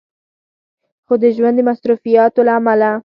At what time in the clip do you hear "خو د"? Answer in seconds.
1.05-1.25